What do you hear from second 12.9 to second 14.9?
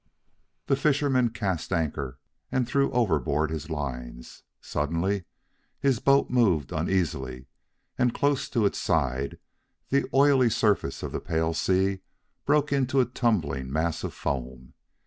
a tumbling mass of foam.